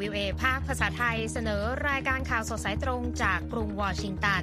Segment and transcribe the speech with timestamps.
[0.00, 4.42] วิวเอภาคภาษาไทยเสนอรายการข่าวสดสายตรงจากกรุงวอชิงตัน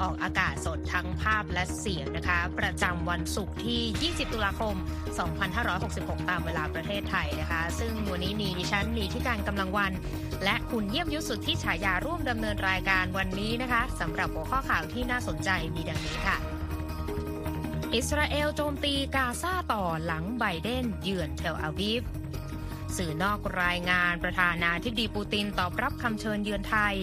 [0.00, 4.76] ออกอากาศสดทั้งภาพและเสียงนะคะ ประจำวันศุกร์ที่ 20 ตุลาคม
[5.52, 9.92] 2566 ตามเวลาประเทศไทยนะคะ ซึ่งวันนี้มีดิฉันมีที่การกำลังวัน
[10.44, 16.36] และคุณเยี่ยมยุสุดที่ฉายาร่วมดำเนินรายการวันนี้นะคะสำหรับหัวข้อข่าวที่น่าสนใจมีดังนี้ค่ะ
[17.94, 22.02] อิสราเอลโจมตีกาซาต่อหลังไบเดนเยือนเทลอาวีฟ
[22.96, 26.94] สื่อนอกรายงานประธานาธิบดีปูตินตอบรับคำเชิญเยือนไทย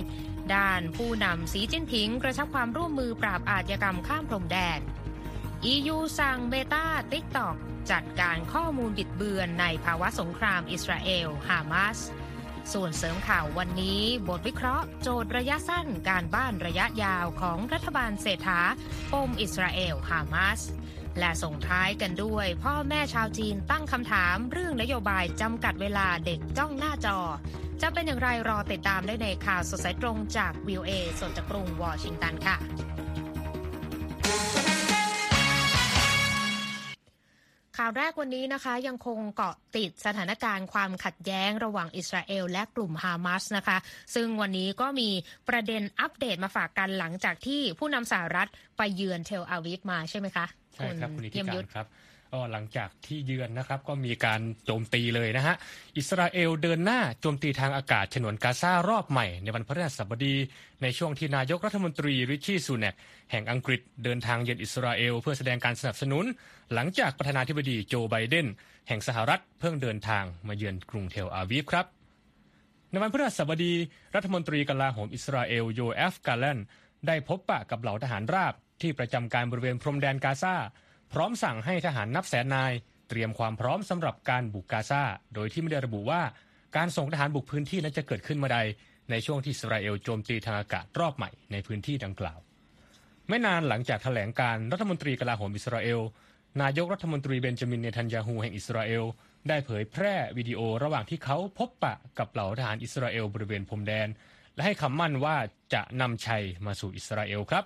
[0.53, 4.79] ด้านผู้นำสีจิ้นผิงกระชับความร่วมมือปราบอาชญากรรมข้ามพรมแดน
[5.73, 7.55] EU สั่ง Meta TikTok
[7.91, 11.99] จัดการข้อมูลบิดเบือนในภาวะสงครามอิสราเอลฮามาส
[12.73, 18.61] ส่วนเสริมข่าววันนี้ บทวิเคราะห์ โจทย์ระยะสั้นการบ้านระยะยาวของรัฐบาลเศรษฐา
[19.13, 20.61] ปมอิสราเอลฮามาส
[21.19, 27.19] และส่งท้ายกันด้วย พ่อแม่ชาวจีนตั้งคำถามเรื่องนโยบายจำกัดเวลาเด็กจ้องหน้าจอ
[27.81, 32.55] จะเป็นอย่างไรรอติดตามได้ในข่าวสดสายตรงจากวิวเอสดจากกรุงวอชิงตันค่ะ
[37.77, 43.77] ข่าวแรกวันนี้นะคะยังคงเกาะติดสถานการณ์ความขัดแย้งระหว่างอิสราเอลและกลุ่มฮามาสนะคะ
[44.15, 45.09] ซึ่งวันนี้ก็มี
[45.49, 51.87] ประเด็นอัปเดตมาฝากกันหลังจากที่ผู้นำสหรัฐไปเยือนเทลอาวิฟมาใช่ไหมคะ ใช่ครับคุณนิติการครับ
[52.31, 55.55] ก็หลังจากที่เยือนนะครับก็มีการโจมตีเลยนะฮะ
[55.97, 60.35] อิสราเอลเดินหน้าโจมตีทางอากาศฉนวนกาซารอบใหม่ในวันพฤหัสบดี
[60.81, 62.95] ในช่วงที่นายกรัฐมนตรีริชี่ซูเนก
[63.31, 66.25] แห่งอังกฤษเดินทางเยือนอิสราเอลเพื่อแสดงการสนับสนุน
[66.73, 68.47] หลังจากประธานาธิบดีโจไบเดน
[68.87, 71.85] แห่งสหรัฐเพิ่งเดินทางมาเยือนกรุงเทลอาวีฟครับ
[72.91, 73.73] ในวันพฤหัสบดี
[74.15, 76.59] รัฐมนตรีกลาโหมอิสราเอลโยเอฟกาเลน
[77.07, 80.55] ได้พบปะกับเหล่าทหารราบ ที่ประจำการบริเวณพรมแดนกาซา
[81.13, 82.71] พร้อมสั่งให้ทหารนับแสนนาย
[83.09, 85.03] เตรียมความพร้อมสำหรับการบุกกาซา
[85.35, 86.21] โดยที่ไม่ได้ระบุว่า
[86.77, 88.59] การส่งทหารบุกพื้นที่นั้นจะเกิดขึ้นเมื่อใด
[89.11, 92.39] ในช่วงที่อิสราเอลโจมตีทางอากาศรอบใหม่ในพื้นที่ดังกล่าว
[93.29, 95.99] ไม่นานหลังจากแถลงการณ์รัฐมนตรีกลาโหมอิสราเอล
[96.61, 99.03] นายกรัฐมนตรีเบนจามินเนทันยาฮูแห่งอิสราเอล
[99.47, 104.07] ได้เผยแพร่วิดีโอระหว่างที่เขาพบปะกับเหล่าทหารอิสราเอลบริเวณพรมแดน
[104.55, 105.35] และให้คำมั่นว่า
[105.73, 107.63] จะนำชัยมาสู่อิสราเอลครับ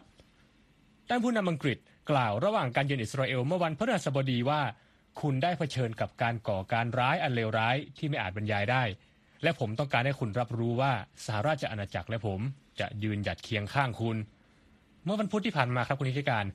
[1.09, 1.77] ด้านผู้นำอังกฤษ
[2.11, 4.61] กล่าวระหว่างการเยือนอิสราเอลเมื่อวันพฤหัสบดีว่า
[5.21, 8.83] คุณได้เผชิญกับการก่อการร้ายอันเลวร้ายที่ไม่อาจบรรยายได้
[9.43, 10.93] และผมต้องการให้คุณรับรู้ว่า
[11.25, 12.39] สหราชอาณาจักรและผม
[12.79, 14.17] จะยืนหยัดเคียงข้างคุณ
[15.03, 16.45] เมื่อวันพุธที่ผ่านมาครับคุณนิติการ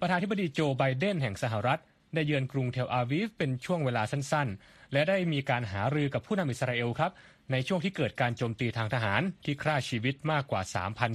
[0.00, 1.80] ประธานธิบดีโจไบเดนแห่งสหรัฐ
[2.14, 7.12] ได้เยือนกรุงเทลอาวีฟเป็นช่วงเวลาสั้นๆ และได้มีการหารือกับผู้นำอิสราเอลครับ
[7.52, 10.62] ในช่วงที่เกิดการโจมตีทางทหารที่ฆ่าชีวิตมากกว่า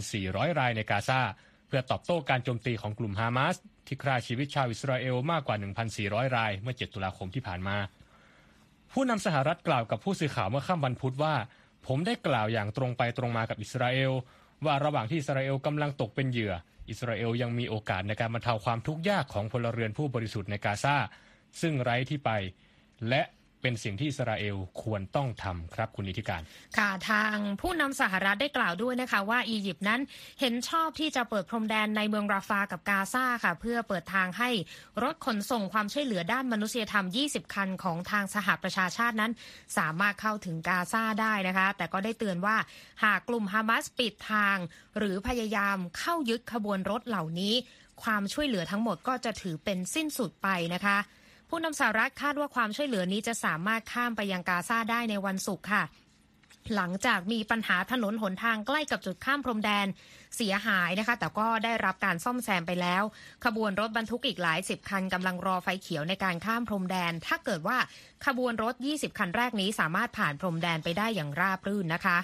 [0.04, 3.56] 3,400 รายในกาซาเพื่อตอบโต้การโจมตีของกลุ่มฮามาส
[3.88, 5.56] ที่ฆ่าชีวิตชาวอิสราเอลมากกว่า
[5.96, 7.78] 1,400 ราย เมื่อ 7 ตุลาคมที่ผ่านมา
[8.92, 11.36] ผู้นำสหรัฐกล่าวกับผู้สื่อข่าวเมื่อค่ำวันพุธว่า
[11.88, 14.12] ผมได้กล่าวอย่างตรงไปตรงมากับอิสราเอล
[14.66, 16.54] ว่าระหว่างที่อิสราเอลกำลังตกเป็นเหยื่อ
[16.90, 20.96] อิสราเอลยังมีโอกาสในการบรรเทาความทุกข์ยากของพลเรือนผู้บริสุทธิ์ในกาซา
[21.62, 22.32] ซึ่งไร้ที่ไป
[23.10, 23.22] และ
[23.64, 26.42] เป็นสิ่งที่อิสราเอลควรต้องทำครับคุณนิติการ
[26.78, 30.02] ค่ะทางผู้นำสหรัฐได้กล่าวด้วยนะคะ ว่าอียิปต์นั้น
[30.40, 34.50] เห็นชอบที่จะเปิดพรมแดนในเมืองราฟากับกาซาค่ะ เพื่อเปิดทางให้
[35.04, 39.32] รถขนส่งความช่วยเหลือด้านมนุษยธรรม 20 คันของทางสหประชาชาตินั้น
[39.78, 42.58] สามารถเข้าถึงกาซาได้นะคะ แต่ก็ได้เตือนว่า
[43.04, 44.58] หากกลุ่มฮามาสปิดทาง
[44.98, 47.54] หรือพยายามเข้ายึดขบวนรถเหล่านี้
[48.04, 50.98] ความช่วยเหลือทั้งหมดก็จะถือเป็นสิ้นสุดไปนะคะ
[51.56, 55.84] ผู้นำสหรัฐคาดว่าความช่วยเหลือนี้จะสามารถข้ามไปยังกาซาได้ในวันศุกร์ค่ะ
[56.76, 59.88] หลังจากมีปัญหาถนนหนทางใกล้กับจุดข้ามพรมแดน
[60.38, 63.04] เสียหายนะคะ แต่ก็ได้รับการซ่อมแซมไปแล้ว
[63.46, 67.78] ขบวนรถบรรทุกอีกหลายสิบคันกำลังรอไฟเขียวในการข้ามพรมแดน ถ้าเกิดว่า
[68.26, 72.18] ขบวนรถ 20 คันแรกนี้สามารถผ่านพรมแดนไปได้อย่างราบรื่นนะคะ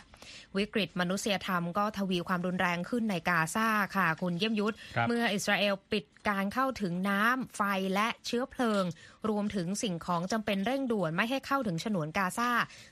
[0.58, 4.76] วิกฤตมนุษยธรรมก็ทวีความรุนแรงขึ้นในกาซาค่ะ คุณเยี่ยมยุทธ
[5.08, 7.62] เมื่ออิสราเอลปิดการเข้าถึงน้ำไฟ
[7.94, 8.84] และเชื้อเพลิง
[9.30, 12.52] รวมถึงสิ่งของจำเป็นเร่งด่วนไม่ให้เข้าถึงฉนวนกาซา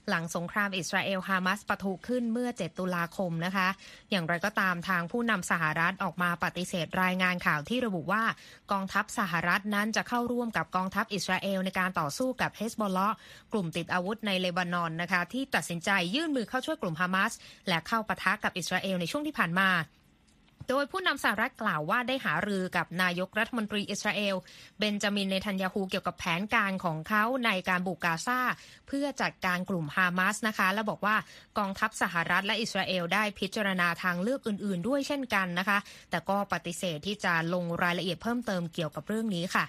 [0.09, 3.67] หลังสงครามอิสราเอลฮามาสปะทุขึ้นเมื่อ 7 ตุลาคมนะคะ
[4.11, 8.23] อย่างไรก็ตามทางผู้นำสหรัฐออกมาปฏิเสธรายงานข่าวที่ระบุว่า
[8.71, 13.15] กองทัพสหรัฐนั้นจะเข้าร่วมกับกองทัพอิสราเอลในการต่อสู้กับเฮสบอลเลาะ
[13.53, 17.33] กลุ่มติดอาวุธในเลบานอนนะคะที่ตัดสินใจยื่นมือเข้าช่วยกลุ่มฮามาส
[17.67, 19.69] และเข้าปะทะกับอิสราเอลในช่วงที่ผ่านมา
[20.69, 24.35] โดยผู้นำสหรัฐกล่าวว่าได้หารือกับนายกรัฐมนตรีอิสราเอล
[24.79, 28.39] เบนจามินเนทันยาฮูเกี่ยวกับแผนการของเขาในการบุกกาซา
[28.87, 31.15] เพื่อจัดการกลุ่มฮามาสนะคะ และบอกว่า
[31.57, 35.77] กองทัพสหรัฐและอิสราเอลได้พิจารณาทางเลือกอื่น ๆ ด้วยเช่นกันนะคะ
[36.09, 39.65] แต่ก็ปฏิเสธที่จะลงรายละเอียดเพิ่มเติมเกี่ยวกับเรื่องนี้ค่ะ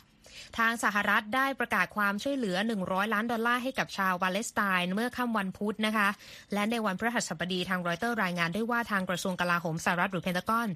[0.58, 6.08] ทางสหรัฐได้ประกาศความช่วยเหลือ 100 ล้านดอลลาร์ให้กับชาวปาเลสไตน์เมื่อค่ำวันพุธนะคะ
[6.55, 10.69] และในวันพฤหัสบดีทางรอยเตอร์รายงานได้ว่าทางกระทรวงกลาโหมสหรัฐหรือเพนทากอน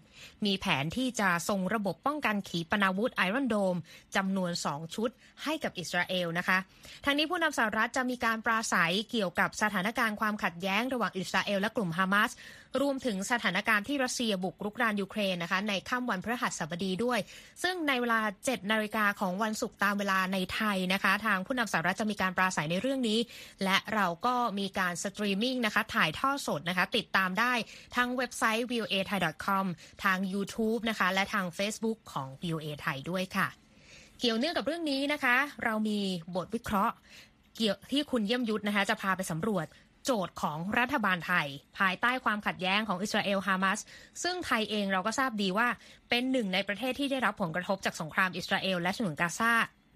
[0.44, 3.76] มีแผนที่จะส่งระบบป้องกันขีปนาวุธ Iron Dome
[4.16, 5.10] จำนวน 2 ชุด
[5.44, 6.58] ให้กับอิสราเอลนะคะ
[7.04, 12.30] ทั้งนี้ผู้นำสหรัฐจะมีการปราศรัยเกี่ยวกับสถานการณ์ความขัดแย้งระหว่างอิสราเอลและกลุ่มฮามาส
[12.80, 17.18] รวมถึงสถานการณ์ที่รัสเซียบุกรุกรานยูเครนนะคะในค่ำวันพฤหัสบดีด้วย
[17.62, 23.18] ซึ่งในเวลา 7 นาฬิกาของวันศุกร์ตามเวลาในไทยนะคะ ทางผู้นำสหรัฐจะมีการปราศรัยในเรื่องนี้
[23.64, 27.52] และเราก็มีการสตรีมมิ่งนะคะถ่ายทอดสดนะคะติดตามได้
[27.96, 29.66] ทางเว็บไซต์ voa thai com
[30.04, 33.48] ทาง YouTube นะคะและทาง Facebook ของ voa thai ด้วยค่ะ
[34.18, 35.98] เกี่ยวเนื่องกับเรื่องนี้นะคะ เรามี
[36.36, 36.94] บทวิเคราะห์
[37.56, 39.66] เกี่ยวที่คุณเยี่ยมยุทธนะคะจะพาไปสำรวจ
[40.04, 41.46] โจทย์ของรัฐบาลไทย
[41.78, 43.78] ภายใต้ความขัดแย้งของอิสราเอลฮามาส
[44.22, 45.68] ซึ่งไทยเองเราก็ทราบดีว่า
[46.10, 49.52] เป็นหนึ่งในประเทศที่ได้รับผลกระทบจากสงครามอิสราเอลและฉนวนกาซา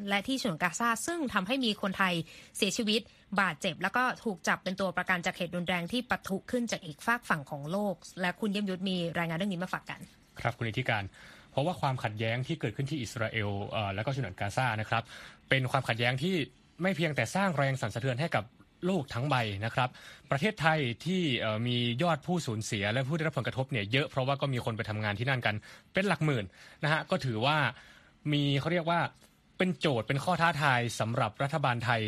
[0.08, 2.14] และที่ฉนวนกาซาซึ่งทำให้มีคนไทย
[2.56, 3.00] เสียชีวิต
[3.40, 10.00] บาดเจ็บ แล้วก็ถูกจับเป็นตัวประกันจากเหตุรุนแรงที่ปะทุขึ้นจากอีกฝากฝั่งของโลก และคุณเยี่ยมยุทธมีรายงานเรื่องนี้มาฝากกัน
[10.40, 11.02] ครับคุณอิทธิการ
[11.50, 13.50] เพราะว่าความขัดแย้งที่เกิดขึ้นที่อิสราเอล
[13.94, 15.02] และก็ฉนวนกาซานะครับ
[15.48, 16.34] เป็นความขัดแย้งที่
[16.82, 18.44] ไม่เพียงแต่สร้างแรงสั่นสะเทือนให้กับ
[18.86, 19.88] โลกทั้งใบนะครับ
[20.30, 21.22] ประเทศไทยที่
[21.66, 25.54] มียอดผู้สูญเสีย และผู้ได้รับผลกระทบเนี่ยเยอะเพราะว่าก็มีคนไปทำงานที่นั่นกัน
[25.92, 26.44] เป็นหลักหมื่น
[26.84, 27.56] นะฮะก็ถือว่า
[28.32, 29.00] มีเขาเรียกว่า
[29.58, 32.02] เป็นโจทย์เป็นข้อท้าทายสำหรับรัฐบาลไทย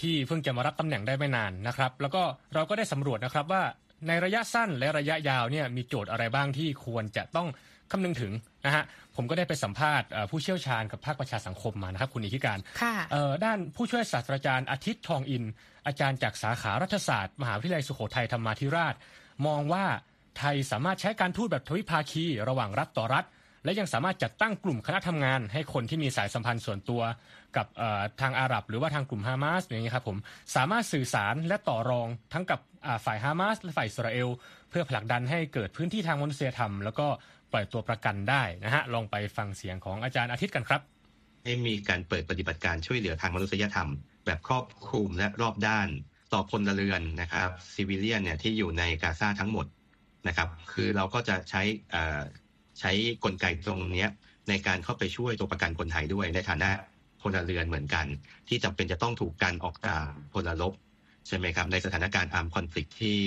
[0.00, 2.22] ที่เพิ่งจะมารับตำแหน่งได้ไม่นานนะครับ แล้วก็
[2.54, 3.62] เราก็ได้สำรวจนะครับว่า
[4.08, 7.48] ในระยะสั้นและระยะยาวเนี่ยมีโจทย์อะไรบ้างที่ควรจะต้อง
[7.92, 8.32] คำนึงถึง
[8.66, 8.84] นะฮะ
[9.16, 12.58] ผมก็ได้ไปสัมภาษณ์ผู้เชี่ยวชาญกับภาคประชาสังคมมานะครับคุณอิทธิการ
[13.44, 15.44] ด้านผู้ช่วยศาสตราจารย์อาทิตย์ทองอิน
[15.86, 18.94] อาจารย์จากสาขารัฐศาสตร์ มหาวิทยาลัยสุโขทัยธรรมาธิราช
[19.46, 19.84] มองว่า
[20.38, 23.24] ไทยสามารถใช้การทูตแบบทวิภาคี ระหว่างรัฐต่อรัฐ
[23.64, 27.02] และยังสามารถจัดตั้งกลุ่มคณะทำงาน ให้คนที่มีสายสัมพันธ์ส่วนตัว
[27.56, 27.66] กับ
[28.20, 30.18] ทางอาหรับ หรือว่าทางกลุ่มฮามาสอย่างนี้ครับผม
[30.56, 32.60] สามารถสื่อสารและต่อรองทั้งกับ
[33.04, 34.28] ฝ่ายฮามาสและฝ่ายอิสราเอล
[34.70, 37.06] เพื่อผลักดันให้เกิดพื้นที่ทางมนุษยธรรม แล้วก็
[37.52, 40.80] ปล่อยตัวประกันได้นะฮะลองไปฟังเสียงของอาจารย์อาทิตย์กันครับ
[41.44, 43.88] ให้มีการเปิดปฏิบัติการช่วยเหลือทางมนุษยธรรม
[44.24, 45.88] แบบครอบคลุมและรอบด้าน
[46.32, 49.66] ต่อพลเรือนนะครับซิวิเลียนเนี่ยที่อยู่ในกาซาทั้งหมด
[50.28, 51.62] นะครับ คือเราก็จะใช้
[52.80, 52.92] ใช้
[53.24, 54.06] กลไกตรงนี้
[54.48, 56.70] ในการเข้าไปช่วยตัวประกันคนไทยด้วยในฐานะ
[57.22, 58.06] พลเรือนเหมือนกัน
[58.48, 60.02] ที่จำเป็นจะต้องถูกการออกจาก
[60.32, 60.72] พลรบ
[61.28, 63.18] ใช่ไหมครับ ในสถานการณ์อาร์มคอนฟ lict ที่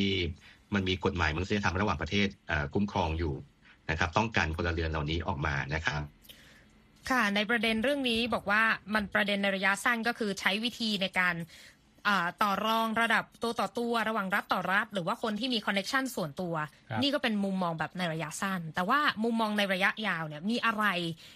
[0.73, 2.27] มันมีกฎหมายมนุษยธรรมระหว่างประเทศ
[2.73, 3.33] คุ้มครองอยู่
[3.89, 6.01] นะครับ ต้องการพลเรือนเหล่านี้ออกมานะครับ
[7.09, 11.35] ค่ะในประเด็นเรื่องนี้บอกว่ามันประเด็นในระยะสั้นก็คือใช้วิธีในการ
[12.41, 16.53] ต่อรองระดับตัวต่อตัวระหว่างรัฐต่อรัฐ หรือว่าคนที่มีคอนเน็ชันส่วนตัว
[17.01, 20.85] นี่ก็เป็นมุมมองแบบในระยะสั้น แต่ว่ามุมมองในระยะยาวเนี่ยมีอะไร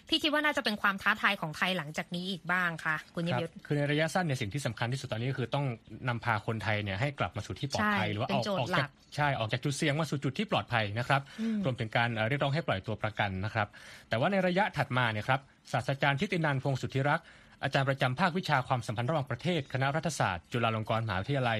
[0.09, 5.65] ที่คิดว่าน่าจะเป็นความท้าทายของไทยหลังจากนี้อีกบ้างคะคุณยยุทธคือในระยะสั้นเนี่ยสิ่งที่สำคัญที่สุดตอนนี้คือต้อง
[6.07, 11.21] นำพาคนไทยเนี่ยให้กลับมาสู่ที่ปลอดภัยหรือว่าออกออกจากใช่ออกจากจุดเสี่ยงมาสู่จุดที่ปลอดภัยนะครับ
[11.65, 13.67] รวมถึงการเรียกร้องให้ปล่อยตัวประกันนะครับ
[14.09, 15.39] แต่ว่าในระยะถัดมาเนี่ยครับ
[15.71, 17.25] ศาสตราจารย์ทิตินันพงศ์สุทธิรักษ์
[17.63, 21.59] อาจารย์ประจำภาควิชาความสัมพันธ์ระหว่างประเทศคณะรัฐศาสตร์ จุฬาลงกรณ์มหาวิทยาลัย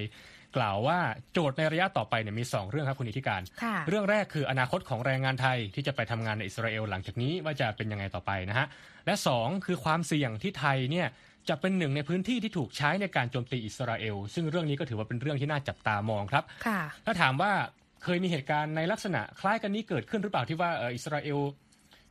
[0.57, 0.99] กล่าวว่า
[1.33, 3.41] โจทย์ในระยะต่อไปเนี่ยมี 2 เรื่องครับคุณอิทธิการ
[3.87, 8.67] เรื่องแรกคืออนาคตของแรงงานไทยที่จะไปทำงานในอิสราเอลหลังจากนี้ว่าจะเป็นยังไงต่อไปนะฮะ
[9.05, 11.07] และ 2 คือความเสี่ยงที่ไทยเนี่ย
[11.49, 16.43] จะเป็นหนึ่งในพื้นที่ที่ถูกใช้ในการโจมตีอิสราเอล ซึ่งเรื่องนี้ก็ถือว่าเป็นเรื่องที่น่าจับตามองครับ
[17.05, 17.51] ถ้าถามว่า
[18.03, 21.39] เคยมีเหตุการณ์ในลักษณะคล้ายกันนี้เกิดขึ้นหรือเปล่าที่ว่าอิสราเอล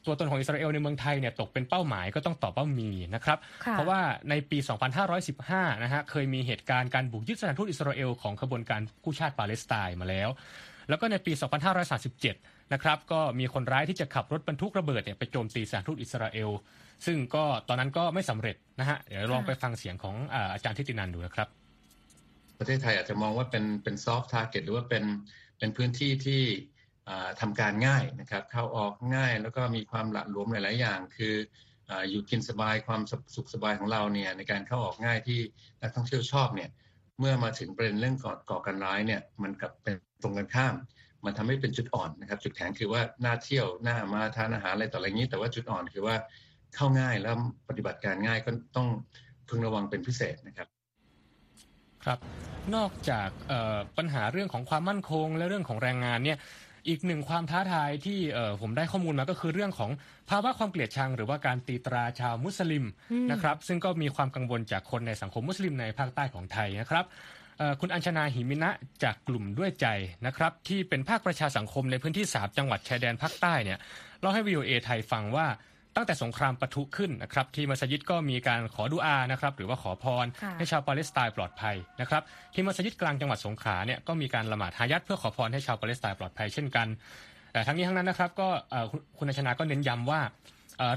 [0.07, 3.39] ตัวตนของอิสราเอลในเมืองไทยเนี่ยตกเป็นเป้าหมายก็ต้องตอบว่ามีนะครับ
[3.73, 4.01] เพราะว่า
[4.31, 4.59] ในปี
[5.21, 10.29] 2515 นะฮะเคยมีเหตุการณ์การบุกยึดสถานทูตอิสราเอลของขบวนการกู้ชาติปาเลสไตน์มาแล้ว
[10.89, 11.33] แล้วก็ในปี
[12.03, 16.51] 2537 นะครับก็มีคนร้ายที่จะขับรถบรรทุกระเบิดเนี่ยไปโจมตีสถานทูตอิสราเอล
[17.07, 20.17] ซึ่งก็ตอนนั้นก็ไม่สำเร็จนะฮะเดี๋ยวลองไปฟังเสียงของ
[20.53, 21.49] อาจารย์ฐิตินันท์ดูนะครับ
[22.59, 25.05] ประเทศไทยอาจจะมองว่าเป็นเป็น soft target หรือว่าเป็น
[25.59, 26.43] เป็นพื้นที่ที่
[27.41, 31.35] ทำการง่ายนะครับ เข้าออกง่ายแล้วก็มีความหละหลวมหลาย ๆ อย่าง คือ
[32.11, 33.03] อยู่กินสบายความ
[33.35, 35.41] สุขสบายของเราเนี่ยในการเข้าออกง่ายที่
[35.83, 36.71] นักท่องเที่ยวชอบเนี่ย
[37.19, 40.75] เมื่อมาถึงประเด็นเรื่องก่อก่อการร้ายเนี่ยมันกลับเป็นตรงกันข้าม
[41.25, 46.17] มันทำให้เป็นจุดอ่อนนะครับจุดแข็งคือว่าน่าเที่ยวน่ามาทานอาหารอะไรต่ออะไรนี้ แต่ว่าจุดอ่อนคือว่า
[46.75, 47.35] เข้าง่ายแล้ว
[47.69, 48.89] ปฏิบัติการง่ายก็ต้อง
[49.49, 50.69] พึงระวังเป็นพิเศษนะครับ
[52.05, 52.19] ครับ
[52.77, 53.31] นอกจาก
[53.99, 56.39] ปัญหาเรื่องของความมั่นคงและเรื่องของแรงงานเนี่ย
[56.89, 58.19] อีกหนึ่งความท้าทายที่
[58.61, 59.91] ผมได้ข้อมูลมาก็คือเรื่องของ
[60.31, 62.85] ภาวะความเกลียดชัง หรือว่าการตีตราชาวมุสลิม
[63.31, 67.05] นะครับ ซึ่งก็มีความกังวลจากคนในสังคมมุสลิมในภาคใต้ของไทยนะครับ
[67.81, 68.71] คุณอัญชนาหิมินะ
[69.03, 69.87] จากกลุ่มด้วยใจ
[70.27, 73.79] นะครับ ที่เป็นภาคประชาสังคมในพื้นที่สามจังหวัดชายแดนภาคใต้เนี่ย
[74.21, 75.47] เล่าให้วีโอเอไทยฟังว่า
[75.99, 80.27] ตั้งแต่สงครามปะทุขึ้นนะครับที่มัสยิดก็มีการขอดุอานะครับหรือว่าขอพร
[80.59, 82.23] ให้ชาวปาเลสไตน์ปลอดภัยนะครับ
[82.55, 86.87] ที่มัสยิดกลางจังหวัดสงขลาเนี่ยก็มีการละหมาดฮายัดเพื่อขอพรให้ชาวปาเลสไตน์ปลอดภัยเช่นกัน
[87.53, 88.49] แต่ทั้งนี้ทั้งนั้นนะครับก็
[89.19, 90.21] คุณชนาก็เน้นย้ำว่า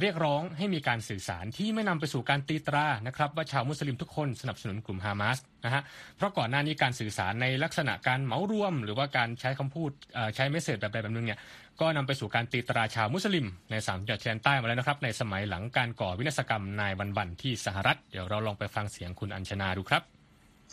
[0.01, 5.81] เรียกร้องให้มีการสื่อสารที่ไม่นำไปสู่การตีตรานะครับว่าชาวมุสลิมทุกคนสนับสนุนกลุ่มฮามาสนะฮะ
[6.17, 9.91] เพราะก่อนหน้านี้การสื่อสารในลักษณะการเหมารวม หรือว่าการใช้คำพูด
[10.35, 11.39] ใช้เมสเซจแบบใดแบบหนึ่งเนี่ย
[11.81, 20.01] ก็นำไปสู่การตีตราชาวมุสลิม ในสามจังหวัดชายแดนใต้มาแล้วนะครับ ในสมัยหลังการก่อวินาศกรรมนายบันบันที่สหรัฐเดี๋ยวเราลองไปฟังเสียงคุณอัญชนาดูครับ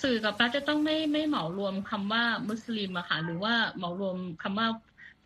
[0.03, 4.67] สื่อกับรัฐจะต้องไม่ไม่เหมารวมคำว่ามุสลิมอะค่ะหรือว่าเหมารวมคำว่า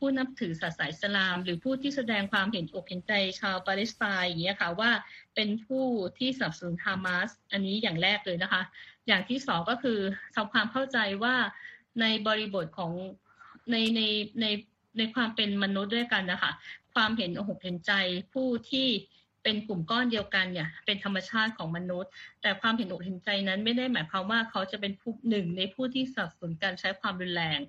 [0.05, 4.91] ผู้นับถือศาสนาอิสลาม หรือผู้ที่แสดงความเห็นอกเห็นใจชาวปาเลสไตน์อย่างเงี้ยค่ะว่า
[5.35, 5.85] เป็นผู้
[6.19, 8.63] ที่สนับสนุนฮามาสอันนี้อย่างแรกเลยนะคะ
[9.07, 9.99] อย่างที่สองก็คือ
[10.35, 11.35] ทำความเข้าใจว่า
[12.01, 12.93] ในบริบทของ
[13.71, 14.01] ในใน
[14.41, 14.47] ใน
[14.99, 16.53] ในความเป็นมนุษย์ด้วยกันนะคะ
[16.95, 17.93] ความเห็นอกเห็นใจ
[18.35, 18.89] ผู้ที่
[19.43, 22.11] เป็นกลุ่มก้อนเดียวกันเนี่ย เป็นธรรมชาติของมนุษย์
[22.43, 27.61] แต่ความเห็นอกเห็นใจนั้นไม่ได้หมายความว่าเขาจะเป็นผู้หนึ่งในผู้ที่สนับสนุนการใช้ความรุนแรง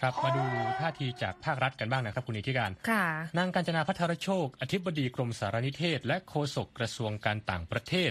[0.00, 0.42] ครับมาดู
[0.80, 2.70] ท่าทีจากภาครัฐกันบ้างนะครับคุณอิทธิการ
[3.38, 8.10] นางกัญจนาพัทรโชค อธิบดีกรมสารนิเทศ และโฆษกกระทรวงการต่างประเทศ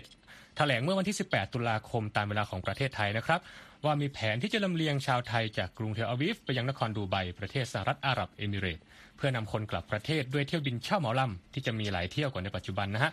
[0.57, 3.39] แถลงเมื่อวันที่ 18 ตุลาคมตามเวลาของประเทศไทยนะครับ
[3.85, 8.79] ว่ามีแผนที่จะลำเลียงชาวไทยจากกรุงเทลอาวิฟไปยังนครดูไบประเทศสหรัฐอาหรับเอมิเรต
[9.17, 13.11] เพื่อนำคนกลับประเทศด้วยเที่ยวบินเช่าเหมาลำที่จะมีหลายเที่ยวกว่าในปัจจุบันนะฮะ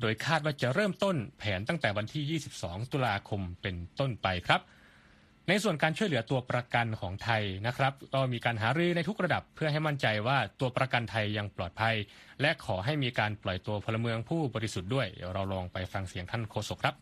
[0.00, 4.60] โดยคาดว่าจะเริ่มต้นแผนตั้งแต่วันที่ 22 ตุลาคมเป็นต้นไปครับ
[5.48, 11.94] ในส่วนการช่วยเหลือตัวประกันของไทยนะครับก็มีการหารือในทุกระดับเพื่อให้มั่นใจว่าตัวประกันไทยยังปลอดภัย
[12.40, 16.94] และขอให้มีการปล่อยตัวพลเมืองผู้บริสุทธิ์ด้วยเดี๋ยวเราลองไปฟังเสียงท่านโฆษกครับ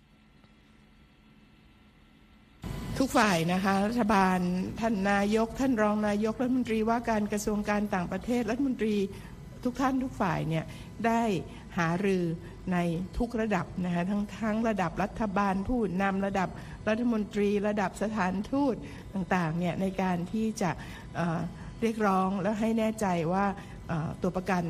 [2.98, 4.38] ทุกฝ่ายนะคะ รัฐบาล
[4.80, 8.94] ท่านนายก ท่านรองนายกรัฐมนตรีว่าการกระทรวงการต่างประเทศรัฐมนตรี
[9.64, 10.64] ทุกท่านทุกฝ่ายเนี่ย
[11.06, 11.22] ได้
[11.78, 12.24] หารือ
[12.72, 12.78] ใน
[13.18, 16.48] ทุกระดับนะคะทั้งทั้งระดับรัฐบาลผู้นำระดับ
[16.88, 18.74] รัฐมนตรี ระดับสถานทูต
[19.14, 20.70] ต่างๆเนี่ยในการที่จะ
[21.82, 23.44] เรียกร้องและให้แน่ใจว่า
[24.22, 24.64] ตัวประกัน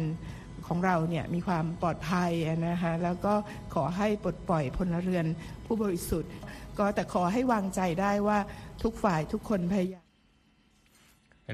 [0.66, 2.30] ของเราเนี่ยมีความปลอดภัย
[2.68, 3.34] นะคะแล้วก็
[3.74, 5.26] ขอให้ปลดปล่อยพลเรือน
[5.66, 6.32] ผู้บริสุทธิ์
[6.78, 8.38] ก็แต่ขอให้วางใจได้ว่า
[8.82, 10.09] ทุกฝ่ายทุกคนพยายาม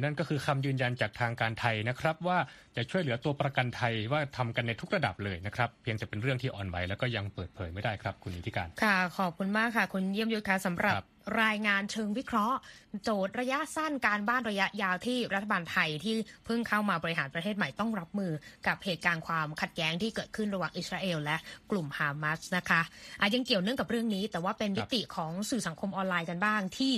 [0.05, 2.38] นั่นก็คือคำยืนยันจากทางการไทยนะครับว่า
[2.76, 10.95] จะช่วยเหลือตัวประกันไทยว่าทำกันในทุกระดับเลยนะครับ เพียงจะเป็นเรื่องที่อ่อนไหวแล้วก็ยังเปิดเผยไม่ได้ครับ คุณนิติการ ค่ะ ขอบคุณมากค่ะ คุณเยี่ยมยุทธค่ะสำหรับ
[11.42, 12.56] รายงานเชิงวิเคราะห์
[13.04, 16.14] โจทย์ระยะสั้นการบ้านระยะยาวที่รัฐบาลไทยที่
[16.45, 18.33] เพิ่งเข้ามาบริหารประเทศใหม่ต้องรับมือ
[18.66, 21.37] กับเหตุการณ์ความขัดแย้งที่เกิดขึ้นระหว่างอิสราเอลและ
[21.71, 22.80] กลุ่มฮามาสนะคะ
[23.21, 26.95] อายังเกี่ยวเนื่องกับเรื่องนี้ แต่ว่าเป็นวิติของสื่อสังคมออนไลน์กันบ้างที่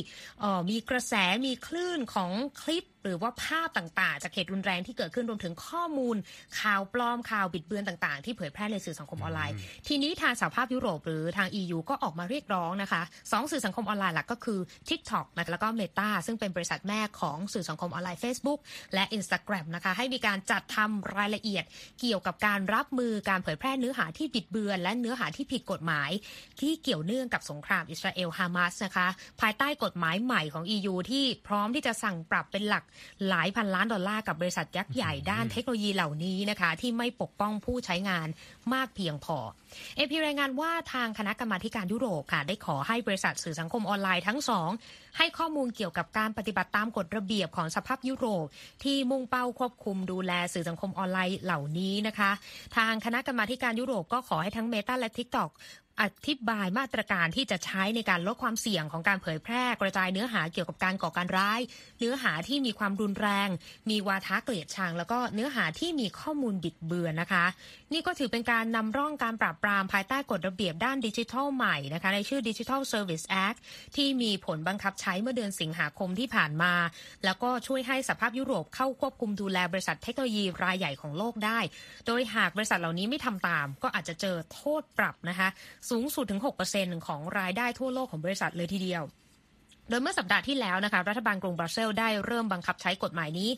[0.71, 1.15] มีกระแส
[1.47, 2.31] มีคลื่นของ
[2.63, 6.17] คลิปหรือว่าภาพต่างๆ จากเหตุรุนแรงที่เกิดขึ้นรวมถึงข้อมูล
[6.61, 9.55] ข่าวปลอมข่าวบิดเบือนต่างๆ ที่เผยแพร่ในสื่อสังคมออนไลน์
[9.87, 18.59] ทีนี้ทางสหภาพยุโรปหรือทาง EU ก็ออกมาเรียกร้องนะคะสองสื่อสังคมออนไลน์หลักก็คือ TikTok นะแล้วก็ Meta ซึ่งเป็นบริษัทแม่ของสื่อสังคมออนไลน์ Facebook
[18.95, 21.65] และ Instagram นะคะให้มีการจัดทำรายละเอียด
[22.01, 26.11] เกี่ยวกับการรับมือการเผยแพร่เนื้อหาที่บิดเบือน และเนื้อหาที่ผิดกฎหมาย
[26.61, 29.09] ที่เกี่ยวเนื่องกับสงครามอิสราเอลฮามาสนะคะ
[29.41, 32.85] ภายใต้กฎหมายใหม่ของ EU ที่พร้อมที่จะสั่งปรับเป็นหลัก
[33.29, 38.29] หลายพันล้านดอลลาร์กับบริษัทยักษ์ใหญ่ด้านเทคโนโลยีเหล่านี้นะคะ ที่ไม่ปกป้องผู้ใช้งาน
[38.75, 39.39] มากเพียงพอ
[39.97, 44.71] AP รายงานว่าทางคณะกรรมาการยุโรปค่ะ ได้ขอให้บริษัทสื่อสังคมออนไลน์ทั้งสอง
[45.17, 48.47] ให้ข้อมูลเกี่ยวกับการปฏิบัติตามกฎระเบียบของสหภาพยุโรป
[48.85, 52.31] ที่มุ่งเป้าควบคุมดูแลสื่อสังคมออนไลน์เหล่านี้นะคะ
[52.77, 55.51] ทางคณะกรรมาการยุโรปก็ขอให้ทั้ง Meta และ TikTok
[56.01, 61.61] อธิบายมาตรการที่จะใช้ในการลดความเสี่ยงของการเผยแพร่กระจายเนื้อหาเกี่ยวกับการก่อการร้าย
[61.99, 63.49] เนื้อหาที่มีความรุนแรง
[63.91, 67.45] มีวาทะเกลียดชัง แล้วก็เนื้อหาที่มีข้อมูลบิดเบือนนะคะ
[67.93, 73.59] นี่ก็ถือเป็นการนำร่องการปราบปรามภายใต้กฎระเบียบด้านดิจิทัลใหม่นะคะในชื่อ Digital Service Act
[73.97, 76.75] ที่มีผลบังคับใช้เมื่อเดือนสิงหาคมที่ผ่านมา
[77.25, 81.59] แล้วก็ช่วยให้สภาพยุโรปเข้าควบคุมดูแลบริษัทเทคโนโลยีรายใหญ่ของโลกได้
[82.07, 85.49] โดยหากบริษัทเหล่านี้ไม่ทำตาม ก็อาจจะเจอโทษปรับนะคะ
[85.91, 86.41] สูงสุดถึง
[86.75, 89.03] 6%ของรายได้ทั่วโลกของบริษัทเลยทีเดียว
[89.91, 93.51] โดยเมื่อสัปดาห์ที่แล้วนะคะรัฐบาลกรุงบรัสเซลได้เริ่มบังคับใช้กฎหมายนี้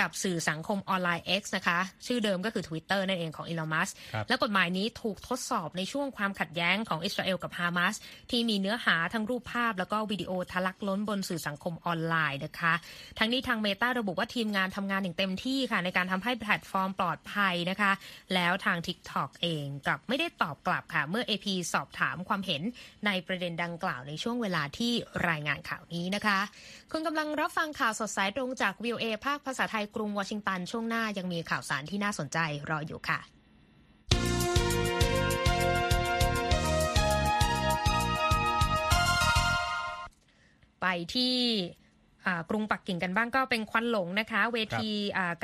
[0.00, 3.90] กับสื่อสังคมออนไลน์ X นะคะ ชื่อเดิมก็คือ Twitter นั่นเองของอีลอนมัสก์
[4.28, 7.94] และกฎหมายนี้ถูกทดสอบในช่วงความขัดแย้งของอิสราเอลกับฮามาส
[8.30, 12.74] ที่มีเนื้อหาทั้งรูปภาพ แล้วก็วิดีโอทะลักล้นบนสื่อสังคมออนไลน์นะคะ
[13.18, 17.92] ทั้งนี้ทาง Meta ระบุว่าทีมงานทำงานอย่างเต็มที่ค่ะ ในการทำให้แพลตฟอร์มปลอดภัยนะคะ
[18.34, 22.62] แล้วทาง TikTok เองกลับไม่ได้ตอบกลับค่ะ เมื่อ AP สอบถามความเห็น
[23.06, 24.92] ในประเด็นดังกล่าวในช่วงเวลาที่
[25.30, 26.38] รายงานข่าวนี้นะคะ
[26.92, 32.38] คุณกำลังรับฟังข่าวสดสายตรงจากวิวเอภาคภาษาไทยกรุงวอชิงตัน ช่วงหน้ายังมีข่าวสารที่น่าสนใจ
[32.70, 33.20] รออยู่ค่ะ
[40.80, 41.36] ไปที่
[42.50, 44.90] กรุงปักกิ่งกันบ้างก็เป็นควันหลงนะคะ เวที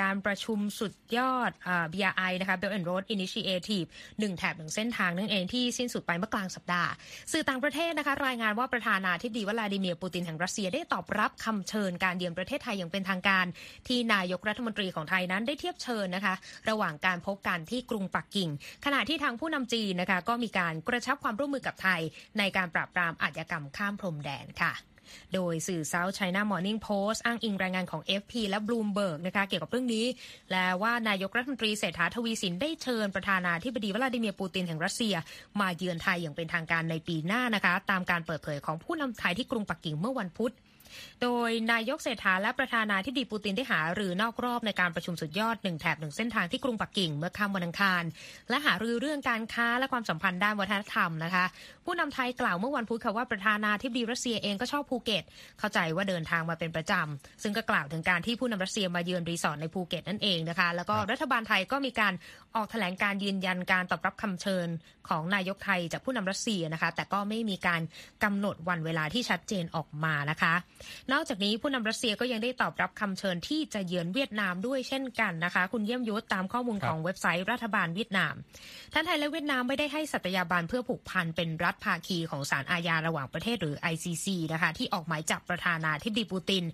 [0.00, 1.50] การประชุมสุดยอด
[1.92, 3.88] BRI นะคะ Belt and Road Initiative
[4.20, 6.90] หนึ่งแถบหนึ่งเส้นทางนั่นเองที่สิ้นสุดไปเมื่อกลางสัปดาห์
[7.32, 13.46] สื่อต่างประเทศนะคะ รายงานว่าประธานาธิบดีวลาดิเมียร์ปูตินแห่งรัสเซียได้ตอบรับคำเชิญการเยือนประเทศไทยอย่างเป็นทางการ
[13.88, 16.34] ที่นายกรัฐมนตรีของไทยนั้นได้เทียบเชิญนะคะ
[16.68, 18.50] ระหว่างการพบกันที่กรุงปักกิ่ง
[18.84, 22.00] ขณะที่ทางผู้นำจีนนะคะก็มีการกระชับความร่วมมือกับไทย
[22.38, 24.74] ในการปราบปรามอาชญากรรมข้ามพรมแดนค่ะ
[25.34, 30.06] โดยสื่อ South China Morning Post อ้างอิงรายงานของ FP และ Bloomberg นะคะเกี่ยวกับเรื่องนี้
[30.50, 35.14] และว่านายกรัฐมนตรีเศรษฐาทวีสินได้เชิญประธานาธิบดีวลาดิเมียร์ปูตินแห่งรัสเซีย
[35.61, 40.52] มาเยือนไทยอย่างเป็นทางการในปีหน้านะคะ ตามการเปิดเผยของผู้นำไทยที่กรุงปักกิ่งเมื่อวันพุธ
[41.22, 48.02] โดยนายกเศรษฐาและประธานาธิบดีปูตินได้หาหรือนอกรอบในการประชุมสุดยอดหนึ่งแถบหนึ่งเส้นทางที่กรุงปักกิ่งเมื่อค่ำวันอังคาร
[48.48, 51.44] และหารือเรื่องการค้าและความสัมพันธ์ด้านวัฒนธรรมนะคะ
[51.84, 55.24] ผู้นำไทยกล่าวเมื่อวันพุธค่ะว่าประธานาธิบดีรัสเซียเองก็ชอบภูเก็ต
[55.58, 62.14] เข้าใจว่าเดินทางมาเป็นประจำซึ่งก็กล่าวถึงการที่ผู้นำรัสเซียมาเยือนรีสอร์ทในภูเก็ตนั่นเองนะคะแล้วก็รัฐบาลไทยก็มีการ
[62.56, 64.68] ออกแถลงการณ์ยืนยันการตอบรับคำเชิญ
[65.08, 67.82] ของนายกไทยจากผู้นำรัสเซียนะคะ แต่ก็ไม่มีการ
[68.24, 70.54] กำหนดวันเวลาที่ชัดเจนออกมานะคะ
[71.12, 78.34] นอกจากนี้ผู้นำรัสเซียก็ยังได้ตอบรับคำเชิญที่จะเยือนเวียดนามด้วยเช่นกันนะคะ คุณเยี่ยมยุทธตามข้อมูลของเว็บไซต์รัฐบาลเวียดนาม
[78.94, 86.64] ทั้งไทยและเวียดนามไม่ได้ให้สัตยาบันเพื่อผูกพันเป็นรัฐภาคีของศาลอาญาระหว่างประเทศหรือ ICC นะคะที่ออกหมายจับประธานาธิบดีปูติน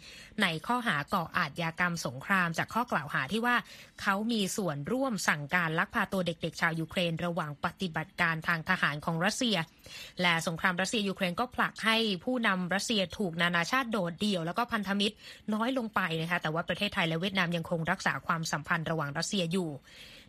[0.43, 3.57] ในข้อหาก่ออาชญากรรมสงคราม จากข้อกล่าวหาที่ว่า
[4.03, 9.57] เขามีส่วนร่วมสั่งการลักพาตัวเด็กๆ ชาวยูเครน ระหว่างปฏิบัติการทางทหารของรัสเซีย
[10.23, 15.15] และสงครามรัสเซียยูเครนก็ผลักให้ผู้นำรัสเซียถูกนานาชาติโดดเดี่ยวแล้วก็พันธมิตร
[15.55, 19.71] น้อยลงไปนะคะแต่ว่าประเทศไทยและเวียดนามยังคงรักษาความสัมพันธ์ระหว่างรัสเซียอยู่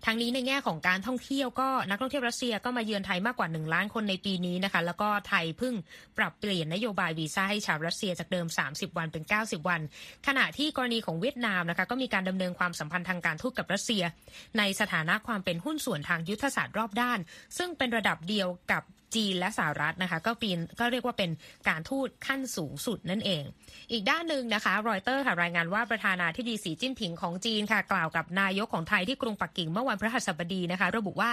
[0.05, 5.73] ทางนี้ในแง่ของการท่องเที่ยวก็นักท่องเที่ยวรัสเซียก็มาเยือนไทยมากกว่า 1 ล้านคนในปีนี้นะคะแล้วก็ไทยเพิ่ง
[6.17, 9.81] ปรับเปลี่ยนนโยบายวีซ่าให้ชาวรัสเซียจากเดิม 30 วันเป็น 90 วัน
[10.27, 14.03] ขณะที่กรณีของเวียดนามนะคะก็มีการดำเนินความสัมพันธ์ทางการทูตกับรัสเซีย
[14.57, 17.19] ในสถานะความเป็นหุ้นส่วนทางยุทธศาสตร์รอบด้าน
[17.57, 18.83] ซึ่งเป็นระดับเดียวกับ
[19.15, 21.31] จีนและสหรัฐนะคะ ก็ปีนก็เรียกว่าเป็น
[21.69, 23.43] การทูตขั้นสูงสุดนั่นเอง
[23.91, 31.31] อีกด้านหนึ่งนะคะ รอยเตอร์ค่ะรายงานว่าประธานาธิบดีสีจิ้นผิงของจีนค่ะ กล่าวกับนายกของไทยที่กรุงปักกิ่งเมื่อวันพฤหัสบดีนะคะ ระบุว่า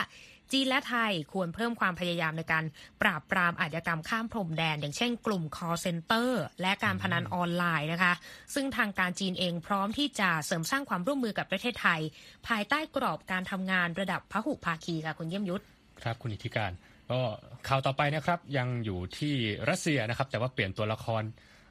[0.53, 2.65] จีนและไทยควรเพิ่มความพยายามในการ
[3.03, 8.13] ปราบปรามอาชญากรรมข้ามพรมแดน อย่างเช่นกลุ่ม call center และการพนันออนไลน์นะคะ
[8.55, 12.01] ซึ่งทางการจีนเองพร้อมที่จะเสริมสร้างความร่วมมือกับประเทศไทย
[12.49, 16.73] ภายใต้กรอบการทำงานระดับพหุภาคีค่ะคุณเยี่ยมยุทธครับคุณอิทธิการ
[17.11, 17.21] ก็
[17.69, 19.35] ข่าวต่อไปนะครับยังอยู่ที่
[19.71, 21.23] รัสเซียนะครับ แต่ว่าเปลี่ยนตัวละคร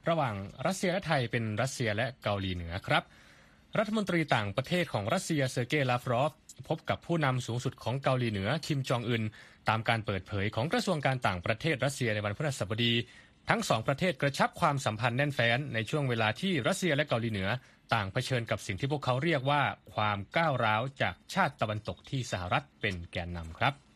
[0.09, 0.35] ระหว่าง
[0.67, 3.03] รัสเซียและไทยเป็นรัสเซียและเกาหลีเหนือครับ
[3.77, 6.31] รัฐมนตรีต่างประเทศของรัสเซียเซอร์เกย์ลาฟรอฟ
[6.67, 9.23] พบกับผู้นำสูงสุดของเกาหลีเหนือคิมจองอึน
[9.69, 12.93] ตามการเปิดเผยของกระทรวงการต่างประเทศรัสเซียในวันพฤหัสบดี
[13.49, 17.49] ทั้งสองประเทศกระชับความสัมพันธ์แน่นแฟ้นในช่วงเวลาที่รัสเซียและเกาหลีเหนือ
[17.93, 19.61] ต่างเผชิญกับสิ่งที่พวกเขาเรียกว่า
[19.93, 23.86] ความก้าวร้าวจากชาติตะวันตกที่สหรัฐเป็นแกนนำครับ